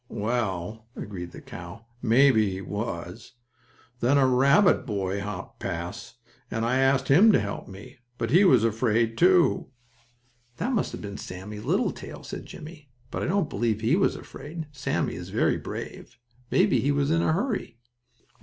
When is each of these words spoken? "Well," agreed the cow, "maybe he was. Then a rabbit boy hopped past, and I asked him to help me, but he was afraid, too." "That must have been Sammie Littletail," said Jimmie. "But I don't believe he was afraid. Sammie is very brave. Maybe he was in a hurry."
"Well," 0.09 0.87
agreed 0.95 1.31
the 1.31 1.41
cow, 1.41 1.85
"maybe 2.01 2.49
he 2.49 2.59
was. 2.59 3.33
Then 3.99 4.17
a 4.17 4.25
rabbit 4.25 4.83
boy 4.83 5.21
hopped 5.21 5.59
past, 5.59 6.15
and 6.49 6.65
I 6.65 6.79
asked 6.79 7.07
him 7.07 7.31
to 7.33 7.39
help 7.39 7.67
me, 7.67 7.99
but 8.17 8.31
he 8.31 8.43
was 8.43 8.63
afraid, 8.63 9.15
too." 9.15 9.67
"That 10.57 10.73
must 10.73 10.91
have 10.93 11.03
been 11.03 11.19
Sammie 11.19 11.59
Littletail," 11.59 12.23
said 12.23 12.47
Jimmie. 12.47 12.89
"But 13.11 13.21
I 13.21 13.27
don't 13.27 13.47
believe 13.47 13.81
he 13.81 13.95
was 13.95 14.15
afraid. 14.15 14.65
Sammie 14.71 15.13
is 15.13 15.29
very 15.29 15.57
brave. 15.57 16.17
Maybe 16.49 16.79
he 16.79 16.91
was 16.91 17.11
in 17.11 17.21
a 17.21 17.31
hurry." 17.33 17.77